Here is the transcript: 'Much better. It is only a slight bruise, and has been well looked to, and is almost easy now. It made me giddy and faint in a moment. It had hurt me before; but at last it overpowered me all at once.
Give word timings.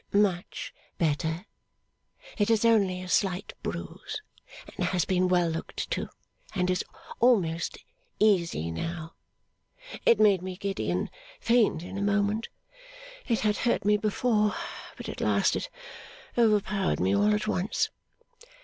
'Much 0.11 0.73
better. 0.97 1.45
It 2.35 2.49
is 2.49 2.65
only 2.65 3.03
a 3.03 3.07
slight 3.07 3.53
bruise, 3.61 4.19
and 4.75 4.87
has 4.87 5.05
been 5.05 5.27
well 5.27 5.47
looked 5.47 5.91
to, 5.91 6.09
and 6.55 6.71
is 6.71 6.83
almost 7.19 7.77
easy 8.17 8.71
now. 8.71 9.13
It 10.03 10.19
made 10.19 10.41
me 10.41 10.57
giddy 10.57 10.89
and 10.89 11.11
faint 11.39 11.83
in 11.83 11.99
a 11.99 12.01
moment. 12.01 12.49
It 13.27 13.41
had 13.41 13.57
hurt 13.57 13.85
me 13.85 13.95
before; 13.95 14.55
but 14.97 15.07
at 15.07 15.21
last 15.21 15.55
it 15.55 15.69
overpowered 16.35 16.99
me 16.99 17.15
all 17.15 17.35
at 17.35 17.45
once. 17.47 17.91